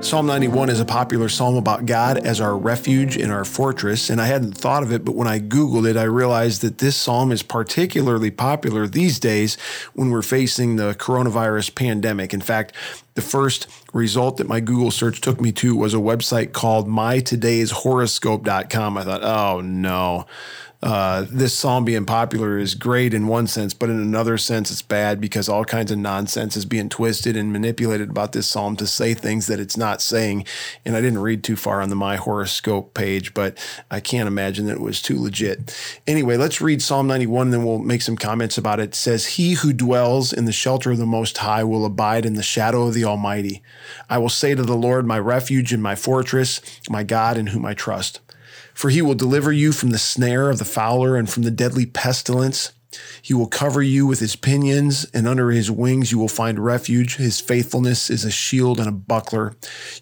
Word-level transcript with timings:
Psalm 0.00 0.26
91 0.26 0.70
is 0.70 0.78
a 0.78 0.84
popular 0.84 1.28
psalm 1.28 1.56
about 1.56 1.84
God 1.84 2.18
as 2.18 2.40
our 2.40 2.56
refuge 2.56 3.16
and 3.16 3.32
our 3.32 3.44
fortress, 3.44 4.10
and 4.10 4.20
I 4.20 4.26
hadn't 4.26 4.52
thought 4.52 4.84
of 4.84 4.92
it, 4.92 5.04
but 5.04 5.16
when 5.16 5.26
I 5.26 5.40
Googled 5.40 5.90
it, 5.90 5.96
I 5.96 6.04
realized 6.04 6.62
that 6.62 6.78
this 6.78 6.96
psalm 6.96 7.32
is 7.32 7.42
particularly 7.42 8.30
popular 8.30 8.86
these 8.86 9.18
days 9.18 9.56
when 9.94 10.10
we're 10.10 10.22
facing 10.22 10.76
the 10.76 10.94
coronavirus 10.94 11.74
pandemic. 11.74 12.32
In 12.32 12.40
fact, 12.40 12.74
the 13.14 13.22
first 13.22 13.66
result 13.92 14.36
that 14.36 14.46
my 14.46 14.60
Google 14.60 14.92
search 14.92 15.20
took 15.20 15.40
me 15.40 15.50
to 15.52 15.74
was 15.74 15.94
a 15.94 15.98
website 15.98 16.52
called 16.52 16.86
mytodayshoroscope.com. 16.86 18.98
I 18.98 19.02
thought, 19.02 19.24
oh 19.24 19.60
no 19.60 20.26
uh, 20.80 21.26
this 21.28 21.54
psalm 21.54 21.84
being 21.84 22.04
popular 22.04 22.56
is 22.56 22.76
great 22.76 23.12
in 23.12 23.26
one 23.26 23.48
sense, 23.48 23.74
but 23.74 23.90
in 23.90 24.00
another 24.00 24.38
sense, 24.38 24.70
it's 24.70 24.80
bad 24.80 25.20
because 25.20 25.48
all 25.48 25.64
kinds 25.64 25.90
of 25.90 25.98
nonsense 25.98 26.56
is 26.56 26.64
being 26.64 26.88
twisted 26.88 27.36
and 27.36 27.52
manipulated 27.52 28.10
about 28.10 28.30
this 28.30 28.46
psalm 28.46 28.76
to 28.76 28.86
say 28.86 29.12
things 29.12 29.48
that 29.48 29.58
it's 29.58 29.76
not 29.76 30.00
saying. 30.00 30.44
And 30.84 30.94
I 30.94 31.00
didn't 31.00 31.18
read 31.18 31.42
too 31.42 31.56
far 31.56 31.82
on 31.82 31.88
the 31.88 31.96
My 31.96 32.14
Horoscope 32.14 32.94
page, 32.94 33.34
but 33.34 33.58
I 33.90 33.98
can't 33.98 34.28
imagine 34.28 34.66
that 34.66 34.76
it 34.76 34.80
was 34.80 35.02
too 35.02 35.20
legit. 35.20 35.76
Anyway, 36.06 36.36
let's 36.36 36.60
read 36.60 36.80
Psalm 36.80 37.08
91, 37.08 37.50
then 37.50 37.64
we'll 37.64 37.80
make 37.80 38.02
some 38.02 38.16
comments 38.16 38.56
about 38.56 38.78
it. 38.78 38.84
It 38.84 38.94
says, 38.94 39.26
He 39.26 39.54
who 39.54 39.72
dwells 39.72 40.32
in 40.32 40.44
the 40.44 40.52
shelter 40.52 40.92
of 40.92 40.98
the 40.98 41.06
Most 41.06 41.38
High 41.38 41.64
will 41.64 41.84
abide 41.84 42.24
in 42.24 42.34
the 42.34 42.42
shadow 42.42 42.86
of 42.86 42.94
the 42.94 43.04
Almighty. 43.04 43.62
I 44.08 44.18
will 44.18 44.28
say 44.28 44.54
to 44.54 44.62
the 44.62 44.76
Lord, 44.76 45.06
my 45.06 45.18
refuge 45.18 45.72
and 45.72 45.82
my 45.82 45.96
fortress, 45.96 46.60
my 46.88 47.02
God 47.02 47.36
in 47.36 47.48
whom 47.48 47.66
I 47.66 47.74
trust. 47.74 48.20
For 48.74 48.90
he 48.90 49.02
will 49.02 49.14
deliver 49.14 49.52
you 49.52 49.72
from 49.72 49.90
the 49.90 49.98
snare 49.98 50.50
of 50.50 50.58
the 50.58 50.64
fowler 50.64 51.16
and 51.16 51.28
from 51.28 51.42
the 51.42 51.50
deadly 51.50 51.86
pestilence. 51.86 52.72
He 53.20 53.34
will 53.34 53.46
cover 53.46 53.82
you 53.82 54.06
with 54.06 54.20
his 54.20 54.34
pinions, 54.34 55.04
and 55.12 55.28
under 55.28 55.50
his 55.50 55.70
wings 55.70 56.10
you 56.10 56.18
will 56.18 56.28
find 56.28 56.58
refuge. 56.58 57.16
His 57.16 57.40
faithfulness 57.40 58.08
is 58.08 58.24
a 58.24 58.30
shield 58.30 58.78
and 58.78 58.88
a 58.88 58.92
buckler. 58.92 59.54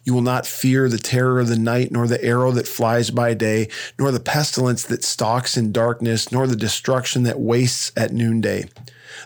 You 0.04 0.14
will 0.14 0.22
not 0.22 0.46
fear 0.46 0.88
the 0.88 0.98
terror 0.98 1.40
of 1.40 1.48
the 1.48 1.58
night, 1.58 1.90
nor 1.90 2.06
the 2.06 2.22
arrow 2.22 2.52
that 2.52 2.68
flies 2.68 3.10
by 3.10 3.34
day, 3.34 3.68
nor 3.98 4.12
the 4.12 4.20
pestilence 4.20 4.84
that 4.84 5.02
stalks 5.02 5.56
in 5.56 5.72
darkness, 5.72 6.30
nor 6.30 6.46
the 6.46 6.56
destruction 6.56 7.24
that 7.24 7.40
wastes 7.40 7.90
at 7.96 8.12
noonday. 8.12 8.68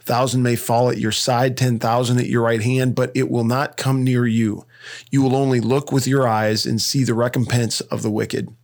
Thousand 0.03 0.43
may 0.43 0.57
fall 0.57 0.89
at 0.89 0.99
your 0.99 1.13
side, 1.13 1.57
ten 1.57 1.79
thousand 1.79 2.19
at 2.19 2.29
your 2.29 2.43
right 2.43 2.63
hand, 2.63 2.95
but 2.95 3.13
it 3.15 3.29
will 3.29 3.45
not 3.45 3.77
come 3.77 4.05
near 4.05 4.27
you. 4.27 4.65
You 5.11 5.21
will 5.21 5.37
only 5.37 5.61
look 5.61 5.93
with 5.93 6.07
your 6.07 6.27
eyes 6.27 6.65
and 6.65 6.81
see 6.81 7.05
the 7.05 7.15
recompense 7.15 7.81
of 7.83 8.03
the 8.03 8.11
wicked 8.11 8.55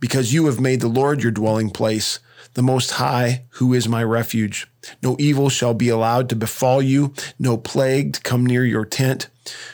because 0.00 0.32
you 0.32 0.46
have 0.46 0.60
made 0.60 0.80
the 0.80 0.88
Lord 0.88 1.22
your 1.22 1.32
dwelling 1.32 1.70
place, 1.70 2.18
the 2.54 2.62
Most 2.62 2.92
High, 2.92 3.44
who 3.50 3.74
is 3.74 3.88
my 3.88 4.02
refuge. 4.02 4.66
No 5.02 5.16
evil 5.18 5.48
shall 5.48 5.74
be 5.74 5.88
allowed 5.88 6.28
to 6.30 6.36
befall 6.36 6.80
you, 6.80 7.12
no 7.38 7.56
plague 7.56 8.14
to 8.14 8.20
come 8.20 8.46
near 8.46 8.64
your 8.64 8.84
tent. 8.84 9.28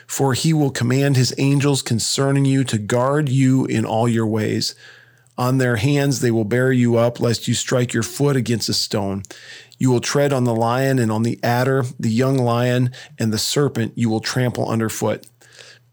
For 0.07 0.35
he 0.35 0.53
will 0.53 0.71
command 0.71 1.17
his 1.17 1.35
angels 1.39 1.81
concerning 1.83 2.45
you 2.45 2.65
to 2.65 2.79
guard 2.79 3.29
you 3.29 3.65
in 3.67 3.85
all 3.85 4.09
your 4.09 4.27
ways. 4.27 4.75
On 5.39 5.59
their 5.59 5.77
hands 5.77 6.21
they 6.21 6.31
will 6.31 6.45
bear 6.45 6.73
you 6.73 6.97
up, 6.97 7.21
lest 7.21 7.49
you 7.49 7.55
strike 7.55 7.95
your 7.95 8.03
foot 8.03 8.37
against 8.37 8.69
a 8.69 8.75
stone. 8.75 9.23
You 9.79 9.91
will 9.91 10.01
tread 10.01 10.33
on 10.33 10.45
the 10.45 10.55
lion 10.55 10.99
and 10.99 11.11
on 11.11 11.23
the 11.23 11.41
adder, 11.43 11.85
the 11.99 12.11
young 12.11 12.37
lion, 12.37 12.93
and 13.19 13.33
the 13.33 13.39
serpent 13.39 13.95
you 13.97 14.11
will 14.11 14.21
trample 14.21 14.69
underfoot. 14.69 15.27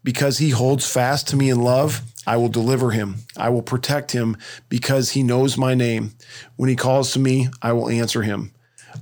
Because 0.02 0.38
he 0.38 0.50
holds 0.50 0.90
fast 0.90 1.28
to 1.28 1.36
me 1.36 1.50
in 1.50 1.62
love, 1.62 2.02
I 2.26 2.36
will 2.36 2.48
deliver 2.48 2.90
him. 2.90 3.16
I 3.36 3.50
will 3.50 3.62
protect 3.62 4.12
him 4.12 4.36
because 4.68 5.10
he 5.10 5.22
knows 5.22 5.58
my 5.58 5.74
name. 5.74 6.12
When 6.56 6.68
he 6.68 6.76
calls 6.76 7.12
to 7.12 7.18
me, 7.18 7.48
I 7.60 7.72
will 7.72 7.88
answer 7.88 8.22
him. 8.22 8.52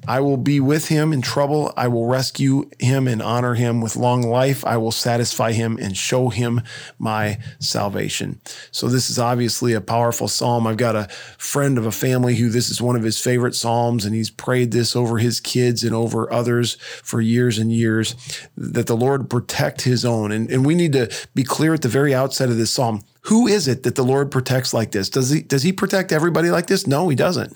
I 0.09 0.21
will 0.21 0.39
be 0.39 0.59
with 0.59 0.89
him 0.89 1.13
in 1.13 1.21
trouble. 1.21 1.71
I 1.77 1.87
will 1.89 2.07
rescue 2.07 2.71
him 2.79 3.07
and 3.07 3.21
honor 3.21 3.53
him 3.53 3.83
with 3.83 3.95
long 3.95 4.23
life. 4.23 4.65
I 4.65 4.79
will 4.79 4.91
satisfy 4.91 5.53
him 5.53 5.79
and 5.79 5.95
show 5.95 6.31
him 6.31 6.63
my 6.99 7.39
salvation. 7.61 8.41
So, 8.71 8.89
this 8.89 9.11
is 9.11 9.19
obviously 9.19 9.75
a 9.75 9.83
powerful 9.83 10.27
psalm. 10.27 10.67
I've 10.67 10.79
got 10.79 10.97
a 10.97 11.09
friend 11.37 11.77
of 11.77 11.85
a 11.85 11.93
family 11.93 12.37
who 12.37 12.49
this 12.49 12.71
is 12.71 12.81
one 12.81 12.97
of 12.97 13.03
his 13.03 13.21
favorite 13.21 13.55
psalms, 13.55 14.07
and 14.07 14.15
he's 14.15 14.31
prayed 14.31 14.73
this 14.73 14.97
over 14.97 15.19
his 15.19 15.41
kids 15.41 15.85
and 15.85 15.95
over 15.95 16.33
others 16.33 16.77
for 17.03 17.21
years 17.21 17.59
and 17.59 17.71
years 17.71 18.15
that 18.57 18.87
the 18.87 18.97
Lord 18.97 19.29
protect 19.29 19.83
his 19.83 20.07
own. 20.07 20.33
And, 20.33 20.51
and 20.51 20.65
we 20.65 20.75
need 20.75 20.95
to 20.95 21.15
be 21.35 21.45
clear 21.45 21.75
at 21.75 21.83
the 21.83 21.89
very 21.89 22.15
outset 22.15 22.49
of 22.49 22.57
this 22.57 22.71
psalm 22.71 23.05
who 23.29 23.47
is 23.47 23.69
it 23.69 23.83
that 23.83 23.95
the 23.95 24.05
Lord 24.05 24.31
protects 24.31 24.73
like 24.73 24.91
this? 24.91 25.11
Does 25.11 25.29
he 25.29 25.43
does 25.43 25.63
he 25.63 25.71
protect 25.71 26.13
everybody 26.13 26.51
like 26.51 26.67
this? 26.67 26.87
No, 26.87 27.11
he 27.11 27.17
doesn't. 27.17 27.55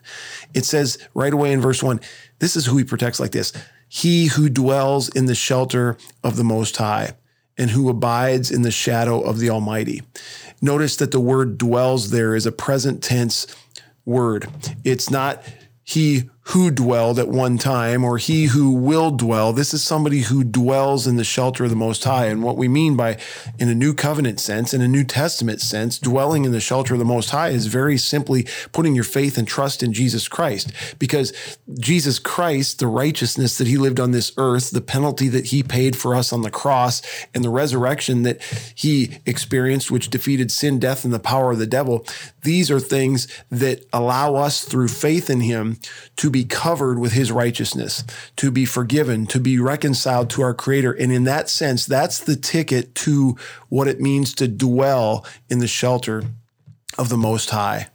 It 0.52 0.66
says 0.66 0.98
right 1.14 1.32
away 1.32 1.50
in 1.50 1.62
verse 1.62 1.82
1, 1.82 1.98
this 2.40 2.56
is 2.56 2.66
who 2.66 2.76
he 2.76 2.84
protects 2.84 3.18
like 3.18 3.32
this. 3.32 3.54
He 3.88 4.26
who 4.26 4.50
dwells 4.50 5.08
in 5.08 5.24
the 5.24 5.34
shelter 5.34 5.96
of 6.22 6.36
the 6.36 6.44
most 6.44 6.76
high 6.76 7.12
and 7.56 7.70
who 7.70 7.88
abides 7.88 8.50
in 8.50 8.60
the 8.62 8.70
shadow 8.70 9.22
of 9.22 9.38
the 9.38 9.48
almighty. 9.48 10.02
Notice 10.60 10.96
that 10.96 11.10
the 11.10 11.20
word 11.20 11.56
dwells 11.56 12.10
there 12.10 12.34
is 12.34 12.44
a 12.44 12.52
present 12.52 13.02
tense 13.02 13.46
word. 14.04 14.48
It's 14.84 15.10
not 15.10 15.42
he 15.84 16.28
who 16.46 16.70
dwelled 16.70 17.20
at 17.20 17.28
one 17.28 17.56
time 17.56 18.04
or 18.04 18.18
he 18.18 18.46
who 18.46 18.72
will 18.72 19.12
dwell. 19.12 19.52
This 19.52 19.72
is 19.72 19.82
somebody 19.82 20.22
who 20.22 20.42
dwells 20.42 21.06
in 21.06 21.16
the 21.16 21.24
shelter 21.24 21.64
of 21.64 21.70
the 21.70 21.76
Most 21.76 22.02
High. 22.02 22.26
And 22.26 22.42
what 22.42 22.56
we 22.56 22.66
mean 22.66 22.96
by, 22.96 23.18
in 23.60 23.68
a 23.68 23.74
New 23.74 23.94
Covenant 23.94 24.40
sense, 24.40 24.74
in 24.74 24.80
a 24.80 24.88
New 24.88 25.04
Testament 25.04 25.60
sense, 25.60 26.00
dwelling 26.00 26.44
in 26.44 26.50
the 26.50 26.60
shelter 26.60 26.94
of 26.94 26.98
the 26.98 27.04
Most 27.04 27.30
High 27.30 27.50
is 27.50 27.66
very 27.66 27.96
simply 27.96 28.46
putting 28.72 28.96
your 28.96 29.04
faith 29.04 29.38
and 29.38 29.46
trust 29.46 29.84
in 29.84 29.92
Jesus 29.92 30.26
Christ. 30.26 30.72
Because 30.98 31.32
Jesus 31.78 32.18
Christ, 32.18 32.80
the 32.80 32.88
righteousness 32.88 33.56
that 33.58 33.68
he 33.68 33.76
lived 33.76 34.00
on 34.00 34.10
this 34.10 34.32
earth, 34.36 34.72
the 34.72 34.80
penalty 34.80 35.28
that 35.28 35.46
he 35.46 35.62
paid 35.62 35.96
for 35.96 36.14
us 36.14 36.32
on 36.32 36.42
the 36.42 36.50
cross, 36.50 37.02
and 37.32 37.44
the 37.44 37.50
resurrection 37.50 38.24
that 38.24 38.42
he 38.74 39.18
experienced, 39.26 39.92
which 39.92 40.10
defeated 40.10 40.50
sin, 40.50 40.80
death, 40.80 41.04
and 41.04 41.14
the 41.14 41.20
power 41.20 41.52
of 41.52 41.58
the 41.58 41.66
devil, 41.66 42.04
these 42.42 42.68
are 42.68 42.80
things 42.80 43.28
that 43.50 43.84
allow 43.92 44.34
us 44.34 44.64
through 44.64 44.88
faith 44.88 45.30
in 45.30 45.40
him 45.40 45.78
to 46.16 46.31
be 46.32 46.44
covered 46.44 46.98
with 46.98 47.12
his 47.12 47.30
righteousness, 47.30 48.02
to 48.36 48.50
be 48.50 48.64
forgiven, 48.64 49.26
to 49.26 49.38
be 49.38 49.58
reconciled 49.58 50.30
to 50.30 50.42
our 50.42 50.54
creator. 50.54 50.92
And 50.92 51.12
in 51.12 51.24
that 51.24 51.48
sense, 51.48 51.86
that's 51.86 52.18
the 52.18 52.36
ticket 52.36 52.94
to 52.96 53.36
what 53.68 53.86
it 53.86 54.00
means 54.00 54.34
to 54.34 54.48
dwell 54.48 55.24
in 55.48 55.60
the 55.60 55.68
shelter 55.68 56.24
of 56.98 57.08
the 57.08 57.16
Most 57.16 57.50
High. 57.50 57.88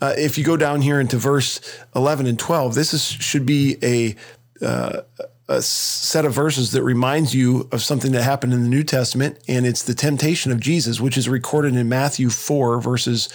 Uh, 0.00 0.14
if 0.16 0.36
you 0.36 0.44
go 0.44 0.56
down 0.56 0.82
here 0.82 1.00
into 1.00 1.16
verse 1.16 1.60
11 1.94 2.26
and 2.26 2.38
12, 2.38 2.74
this 2.74 2.92
is, 2.92 3.04
should 3.04 3.46
be 3.46 3.76
a, 3.82 4.16
uh, 4.64 5.02
a 5.48 5.62
set 5.62 6.24
of 6.24 6.32
verses 6.32 6.72
that 6.72 6.82
reminds 6.82 7.34
you 7.34 7.68
of 7.72 7.82
something 7.82 8.12
that 8.12 8.22
happened 8.22 8.52
in 8.52 8.62
the 8.62 8.68
New 8.68 8.82
Testament, 8.82 9.38
and 9.48 9.66
it's 9.66 9.82
the 9.82 9.94
temptation 9.94 10.52
of 10.52 10.60
Jesus, 10.60 11.00
which 11.00 11.16
is 11.16 11.28
recorded 11.28 11.74
in 11.76 11.88
Matthew 11.88 12.28
4, 12.28 12.80
verses 12.80 13.28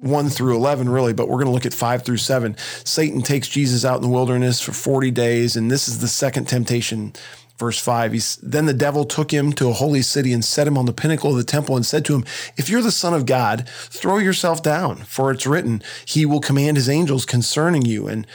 1 0.00 0.28
through 0.30 0.56
11, 0.56 0.88
really, 0.88 1.12
but 1.12 1.28
we're 1.28 1.36
going 1.36 1.46
to 1.46 1.52
look 1.52 1.66
at 1.66 1.74
5 1.74 2.02
through 2.02 2.16
7. 2.16 2.56
Satan 2.84 3.22
takes 3.22 3.48
Jesus 3.48 3.84
out 3.84 3.96
in 3.96 4.02
the 4.02 4.08
wilderness 4.08 4.60
for 4.60 4.72
40 4.72 5.10
days, 5.10 5.56
and 5.56 5.70
this 5.70 5.88
is 5.88 6.00
the 6.00 6.08
second 6.08 6.46
temptation. 6.46 7.12
Verse 7.58 7.78
5 7.78 8.12
he's, 8.14 8.36
Then 8.36 8.64
the 8.64 8.72
devil 8.72 9.04
took 9.04 9.30
him 9.30 9.52
to 9.52 9.68
a 9.68 9.74
holy 9.74 10.00
city 10.00 10.32
and 10.32 10.42
set 10.42 10.66
him 10.66 10.78
on 10.78 10.86
the 10.86 10.94
pinnacle 10.94 11.30
of 11.30 11.36
the 11.36 11.44
temple 11.44 11.76
and 11.76 11.84
said 11.84 12.06
to 12.06 12.14
him, 12.14 12.24
If 12.56 12.70
you're 12.70 12.80
the 12.80 12.90
Son 12.90 13.12
of 13.12 13.26
God, 13.26 13.68
throw 13.68 14.16
yourself 14.16 14.62
down, 14.62 14.96
for 14.96 15.30
it's 15.30 15.46
written, 15.46 15.82
He 16.06 16.24
will 16.24 16.40
command 16.40 16.78
His 16.78 16.88
angels 16.88 17.26
concerning 17.26 17.84
you, 17.84 18.08
and 18.08 18.26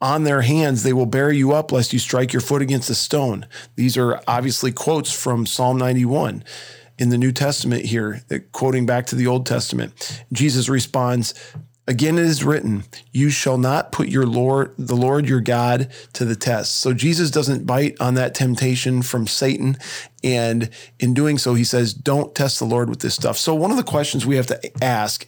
on 0.00 0.22
their 0.22 0.42
hands 0.42 0.84
they 0.84 0.92
will 0.92 1.06
bear 1.06 1.32
you 1.32 1.52
up, 1.52 1.72
lest 1.72 1.92
you 1.92 1.98
strike 1.98 2.32
your 2.32 2.40
foot 2.40 2.62
against 2.62 2.90
a 2.90 2.94
stone. 2.94 3.46
These 3.74 3.96
are 3.96 4.20
obviously 4.28 4.70
quotes 4.70 5.12
from 5.12 5.46
Psalm 5.46 5.78
91 5.78 6.44
in 6.98 7.08
the 7.08 7.18
New 7.18 7.32
Testament 7.32 7.84
here, 7.84 8.22
quoting 8.52 8.86
back 8.86 9.06
to 9.06 9.16
the 9.16 9.26
Old 9.26 9.46
Testament. 9.46 10.22
Jesus 10.32 10.68
responds, 10.68 11.34
Again, 11.88 12.16
it 12.16 12.26
is 12.26 12.44
written, 12.44 12.84
you 13.10 13.28
shall 13.28 13.58
not 13.58 13.90
put 13.90 14.08
your 14.08 14.24
Lord, 14.24 14.72
the 14.78 14.94
Lord 14.94 15.28
your 15.28 15.40
God 15.40 15.90
to 16.12 16.24
the 16.24 16.36
test. 16.36 16.78
So 16.78 16.94
Jesus 16.94 17.28
doesn't 17.28 17.66
bite 17.66 17.96
on 18.00 18.14
that 18.14 18.36
temptation 18.36 19.02
from 19.02 19.26
Satan. 19.26 19.76
And 20.22 20.70
in 21.00 21.12
doing 21.12 21.38
so, 21.38 21.54
he 21.54 21.64
says, 21.64 21.92
don't 21.92 22.36
test 22.36 22.60
the 22.60 22.66
Lord 22.66 22.88
with 22.88 23.00
this 23.00 23.16
stuff. 23.16 23.36
So 23.36 23.52
one 23.56 23.72
of 23.72 23.76
the 23.76 23.82
questions 23.82 24.24
we 24.24 24.36
have 24.36 24.46
to 24.46 24.84
ask 24.84 25.26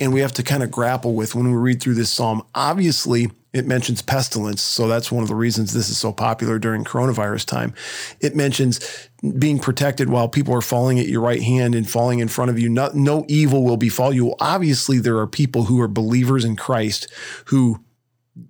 and 0.00 0.12
we 0.12 0.20
have 0.20 0.32
to 0.32 0.42
kind 0.42 0.62
of 0.62 0.70
grapple 0.70 1.14
with 1.14 1.34
when 1.34 1.46
we 1.46 1.56
read 1.56 1.80
through 1.82 1.94
this 1.94 2.10
Psalm, 2.10 2.42
obviously 2.54 3.30
it 3.52 3.66
mentions 3.66 4.02
pestilence. 4.02 4.60
So 4.60 4.86
that's 4.86 5.10
one 5.10 5.22
of 5.22 5.28
the 5.28 5.34
reasons 5.34 5.72
this 5.72 5.88
is 5.88 5.96
so 5.96 6.12
popular 6.12 6.58
during 6.58 6.84
coronavirus 6.84 7.46
time. 7.46 7.72
It 8.20 8.36
mentions 8.36 9.08
being 9.38 9.58
protected 9.58 10.10
while 10.10 10.28
people 10.28 10.54
are 10.54 10.60
falling 10.60 10.98
at 10.98 11.06
your 11.06 11.22
right 11.22 11.42
hand 11.42 11.74
and 11.74 11.88
falling 11.88 12.18
in 12.18 12.28
front 12.28 12.50
of 12.50 12.58
you. 12.58 12.68
No, 12.68 12.90
no 12.92 13.24
evil 13.28 13.64
will 13.64 13.78
befall 13.78 14.12
you. 14.12 14.34
Obviously, 14.40 14.98
there 14.98 15.18
are 15.18 15.26
people 15.26 15.64
who 15.64 15.80
are 15.80 15.88
believers 15.88 16.44
in 16.44 16.54
Christ 16.54 17.10
who 17.46 17.80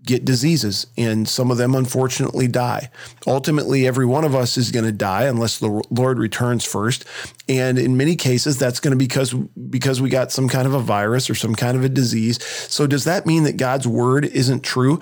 get 0.03 0.25
diseases, 0.25 0.87
and 0.97 1.29
some 1.29 1.51
of 1.51 1.59
them 1.59 1.75
unfortunately 1.75 2.49
die. 2.49 2.91
Ultimately, 3.27 3.87
every 3.87 4.07
one 4.07 4.25
of 4.25 4.35
us 4.35 4.57
is 4.57 4.71
going 4.71 4.85
to 4.85 4.93
die 4.93 5.25
unless 5.25 5.59
the 5.59 5.83
Lord 5.91 6.19
returns 6.19 6.65
first. 6.65 7.05
And 7.49 7.79
in 7.79 7.97
many 7.97 8.17
cases, 8.17 8.59
that's 8.59 8.81
going 8.81 8.93
to 8.93 8.97
be 8.97 9.07
because 9.07 9.33
because 9.33 10.01
we 10.01 10.09
got 10.09 10.33
some 10.33 10.49
kind 10.49 10.67
of 10.67 10.75
a 10.75 10.81
virus 10.81 11.31
or 11.31 11.35
some 11.35 11.55
kind 11.55 11.77
of 11.77 11.85
a 11.85 11.89
disease. 11.89 12.43
So 12.45 12.87
does 12.87 13.05
that 13.05 13.27
mean 13.27 13.45
that 13.45 13.57
God's 13.57 13.87
word 13.87 14.25
isn't 14.25 14.65
true? 14.65 15.01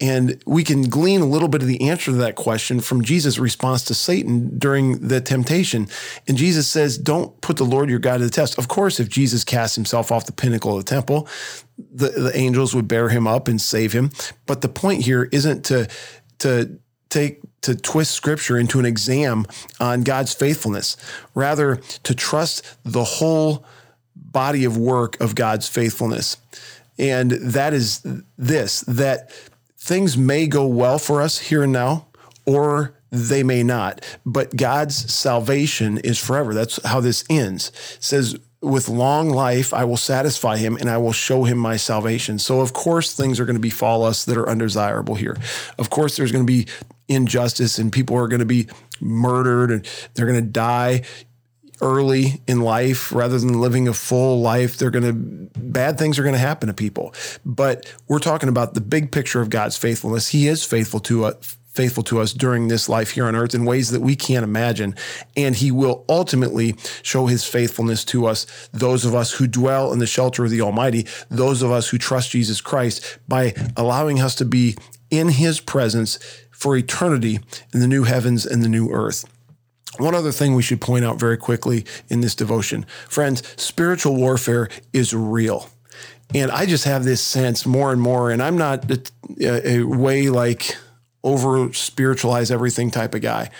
And 0.00 0.42
we 0.44 0.64
can 0.64 0.82
glean 0.82 1.20
a 1.20 1.26
little 1.26 1.48
bit 1.48 1.62
of 1.62 1.68
the 1.68 1.88
answer 1.88 2.10
to 2.10 2.16
that 2.18 2.34
question 2.34 2.80
from 2.80 3.02
Jesus' 3.02 3.38
response 3.38 3.84
to 3.84 3.94
Satan 3.94 4.58
during 4.58 5.06
the 5.06 5.20
temptation. 5.20 5.88
And 6.26 6.36
Jesus 6.36 6.68
says, 6.68 6.98
Don't 6.98 7.40
put 7.40 7.56
the 7.56 7.64
Lord 7.64 7.88
your 7.88 8.00
God 8.00 8.18
to 8.18 8.24
the 8.24 8.30
test. 8.30 8.58
Of 8.58 8.68
course, 8.68 8.98
if 8.98 9.08
Jesus 9.08 9.44
cast 9.44 9.76
himself 9.76 10.10
off 10.10 10.26
the 10.26 10.32
pinnacle 10.32 10.76
of 10.76 10.84
the 10.84 10.90
temple, 10.90 11.28
the, 11.78 12.08
the 12.08 12.32
angels 12.34 12.74
would 12.74 12.88
bear 12.88 13.08
him 13.08 13.26
up 13.26 13.46
and 13.46 13.60
save 13.60 13.92
him. 13.92 14.10
But 14.46 14.62
the 14.62 14.68
point 14.68 15.04
here 15.04 15.28
isn't 15.30 15.64
to, 15.66 15.88
to 16.40 16.78
take 17.08 17.40
to 17.62 17.74
twist 17.74 18.10
scripture 18.10 18.58
into 18.58 18.78
an 18.78 18.84
exam 18.84 19.46
on 19.80 20.02
God's 20.02 20.34
faithfulness, 20.34 20.98
rather 21.34 21.76
to 21.76 22.14
trust 22.14 22.76
the 22.84 23.04
whole 23.04 23.64
body 24.14 24.64
of 24.64 24.76
work 24.76 25.18
of 25.20 25.34
God's 25.34 25.66
faithfulness. 25.66 26.36
And 26.98 27.30
that 27.30 27.72
is 27.72 28.04
this 28.36 28.80
that 28.82 29.30
things 29.84 30.16
may 30.16 30.46
go 30.46 30.66
well 30.66 30.98
for 30.98 31.20
us 31.20 31.38
here 31.38 31.62
and 31.62 31.72
now, 31.72 32.06
or 32.46 32.94
they 33.10 33.42
may 33.42 33.62
not. 33.62 34.02
But 34.24 34.56
God's 34.56 35.12
salvation 35.12 35.98
is 35.98 36.18
forever. 36.18 36.54
That's 36.54 36.82
how 36.86 37.00
this 37.00 37.22
ends. 37.28 37.68
It 37.96 38.02
says, 38.02 38.38
with 38.62 38.88
long 38.88 39.28
life, 39.28 39.74
I 39.74 39.84
will 39.84 39.98
satisfy 39.98 40.56
him 40.56 40.78
and 40.78 40.88
I 40.88 40.96
will 40.96 41.12
show 41.12 41.44
him 41.44 41.58
my 41.58 41.76
salvation. 41.76 42.38
So, 42.38 42.62
of 42.62 42.72
course, 42.72 43.14
things 43.14 43.38
are 43.38 43.44
going 43.44 43.56
to 43.56 43.60
befall 43.60 44.04
us 44.04 44.24
that 44.24 44.38
are 44.38 44.48
undesirable 44.48 45.16
here. 45.16 45.36
Of 45.78 45.90
course, 45.90 46.16
there's 46.16 46.32
going 46.32 46.46
to 46.46 46.50
be 46.50 46.66
injustice 47.06 47.78
and 47.78 47.92
people 47.92 48.16
are 48.16 48.26
going 48.26 48.40
to 48.40 48.46
be 48.46 48.68
murdered 49.02 49.70
and 49.70 49.86
they're 50.14 50.26
going 50.26 50.40
to 50.42 50.50
die 50.50 51.02
early 51.84 52.40
in 52.48 52.60
life 52.62 53.12
rather 53.12 53.38
than 53.38 53.60
living 53.60 53.86
a 53.86 53.92
full 53.92 54.40
life 54.40 54.78
they're 54.78 54.90
going 54.90 55.04
to 55.04 55.60
bad 55.60 55.98
things 55.98 56.18
are 56.18 56.22
going 56.22 56.34
to 56.34 56.38
happen 56.38 56.66
to 56.66 56.74
people. 56.74 57.14
But 57.44 57.92
we're 58.08 58.18
talking 58.18 58.48
about 58.48 58.74
the 58.74 58.80
big 58.80 59.12
picture 59.12 59.40
of 59.40 59.50
God's 59.50 59.76
faithfulness. 59.76 60.28
He 60.28 60.48
is 60.48 60.64
faithful 60.64 61.00
to 61.00 61.26
us 61.26 61.56
faithful 61.74 62.04
to 62.04 62.20
us 62.20 62.32
during 62.32 62.68
this 62.68 62.88
life 62.88 63.10
here 63.10 63.26
on 63.26 63.34
earth 63.34 63.52
in 63.52 63.64
ways 63.64 63.90
that 63.90 64.00
we 64.00 64.14
can't 64.14 64.44
imagine. 64.44 64.94
And 65.36 65.56
he 65.56 65.72
will 65.72 66.04
ultimately 66.08 66.76
show 67.02 67.26
his 67.26 67.44
faithfulness 67.44 68.04
to 68.06 68.26
us 68.26 68.46
those 68.72 69.04
of 69.04 69.12
us 69.12 69.32
who 69.32 69.48
dwell 69.48 69.92
in 69.92 69.98
the 69.98 70.06
shelter 70.06 70.44
of 70.44 70.50
the 70.50 70.60
almighty 70.60 71.06
those 71.28 71.62
of 71.62 71.72
us 71.72 71.88
who 71.88 71.98
trust 71.98 72.30
Jesus 72.30 72.60
Christ 72.60 73.18
by 73.28 73.54
allowing 73.76 74.20
us 74.20 74.36
to 74.36 74.44
be 74.44 74.76
in 75.10 75.28
his 75.30 75.60
presence 75.60 76.18
for 76.52 76.76
eternity 76.76 77.40
in 77.72 77.80
the 77.80 77.88
new 77.88 78.04
heavens 78.04 78.46
and 78.46 78.62
the 78.62 78.68
new 78.68 78.90
earth 78.90 79.24
one 79.98 80.14
other 80.14 80.32
thing 80.32 80.54
we 80.54 80.62
should 80.62 80.80
point 80.80 81.04
out 81.04 81.18
very 81.18 81.36
quickly 81.36 81.84
in 82.08 82.20
this 82.20 82.34
devotion. 82.34 82.84
Friends, 83.08 83.42
spiritual 83.60 84.16
warfare 84.16 84.68
is 84.92 85.14
real. 85.14 85.70
And 86.34 86.50
I 86.50 86.66
just 86.66 86.84
have 86.84 87.04
this 87.04 87.20
sense 87.20 87.66
more 87.66 87.92
and 87.92 88.00
more, 88.00 88.30
and 88.30 88.42
I'm 88.42 88.56
not 88.56 88.90
a, 88.90 89.68
a 89.78 89.82
way 89.82 90.30
like 90.30 90.76
over 91.22 91.72
spiritualize 91.72 92.50
everything 92.50 92.90
type 92.90 93.14
of 93.14 93.22
guy, 93.22 93.50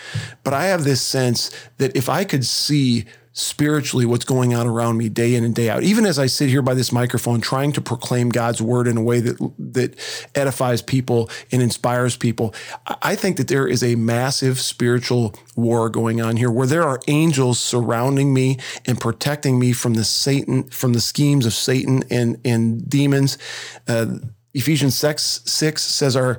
but 0.42 0.52
I 0.52 0.66
have 0.66 0.84
this 0.84 1.00
sense 1.00 1.50
that 1.78 1.96
if 1.96 2.08
I 2.08 2.24
could 2.24 2.44
see 2.44 3.06
spiritually 3.34 4.06
what's 4.06 4.24
going 4.24 4.54
on 4.54 4.64
around 4.66 4.96
me 4.96 5.08
day 5.08 5.34
in 5.34 5.42
and 5.42 5.54
day 5.56 5.68
out. 5.68 5.82
Even 5.82 6.06
as 6.06 6.20
I 6.20 6.26
sit 6.26 6.48
here 6.48 6.62
by 6.62 6.72
this 6.72 6.92
microphone 6.92 7.40
trying 7.40 7.72
to 7.72 7.80
proclaim 7.80 8.28
God's 8.28 8.62
word 8.62 8.86
in 8.86 8.96
a 8.96 9.02
way 9.02 9.20
that 9.20 9.36
that 9.58 9.98
edifies 10.36 10.80
people 10.80 11.28
and 11.50 11.60
inspires 11.60 12.16
people, 12.16 12.54
I 13.02 13.16
think 13.16 13.36
that 13.36 13.48
there 13.48 13.66
is 13.66 13.82
a 13.82 13.96
massive 13.96 14.60
spiritual 14.60 15.34
war 15.56 15.90
going 15.90 16.20
on 16.20 16.36
here 16.36 16.50
where 16.50 16.68
there 16.68 16.84
are 16.84 17.00
angels 17.08 17.58
surrounding 17.58 18.32
me 18.32 18.58
and 18.86 19.00
protecting 19.00 19.58
me 19.58 19.72
from 19.72 19.94
the 19.94 20.04
Satan 20.04 20.62
from 20.70 20.92
the 20.92 21.00
schemes 21.00 21.44
of 21.44 21.52
Satan 21.52 22.04
and 22.10 22.40
and 22.44 22.88
demons. 22.88 23.36
Uh, 23.88 24.18
Ephesians 24.56 24.96
6, 24.96 25.40
6 25.44 25.82
says 25.82 26.14
our 26.14 26.38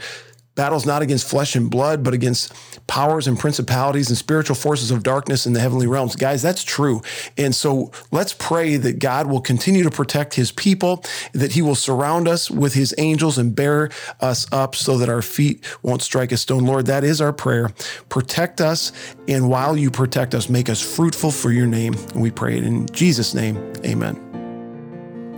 battle's 0.55 0.85
not 0.85 1.01
against 1.01 1.29
flesh 1.29 1.55
and 1.55 1.69
blood, 1.69 2.03
but 2.03 2.13
against 2.13 2.53
powers 2.87 3.27
and 3.27 3.37
principalities 3.37 4.09
and 4.09 4.17
spiritual 4.17 4.55
forces 4.55 4.91
of 4.91 5.03
darkness 5.03 5.45
in 5.45 5.53
the 5.53 5.59
heavenly 5.59 5.87
realms. 5.87 6.15
Guys, 6.15 6.41
that's 6.41 6.63
true. 6.63 7.01
And 7.37 7.53
so 7.53 7.91
let's 8.11 8.33
pray 8.33 8.77
that 8.77 8.99
God 8.99 9.27
will 9.27 9.41
continue 9.41 9.83
to 9.83 9.91
protect 9.91 10.35
his 10.35 10.51
people, 10.51 11.03
that 11.33 11.53
he 11.53 11.61
will 11.61 11.75
surround 11.75 12.27
us 12.27 12.49
with 12.49 12.73
his 12.73 12.95
angels 12.97 13.37
and 13.37 13.55
bear 13.55 13.89
us 14.21 14.47
up 14.51 14.75
so 14.75 14.97
that 14.97 15.09
our 15.09 15.21
feet 15.21 15.65
won't 15.81 16.01
strike 16.01 16.31
a 16.31 16.37
stone. 16.37 16.65
Lord, 16.65 16.85
that 16.87 17.03
is 17.03 17.21
our 17.21 17.33
prayer. 17.33 17.71
Protect 18.09 18.61
us. 18.61 18.91
And 19.27 19.49
while 19.49 19.75
you 19.75 19.91
protect 19.91 20.33
us, 20.33 20.49
make 20.49 20.69
us 20.69 20.81
fruitful 20.81 21.31
for 21.31 21.51
your 21.51 21.67
name. 21.67 21.93
And 22.13 22.21
we 22.21 22.31
pray 22.31 22.57
it 22.57 22.63
in 22.63 22.87
Jesus' 22.87 23.33
name. 23.33 23.57
Amen. 23.85 24.24